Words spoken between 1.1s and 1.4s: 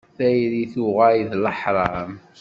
d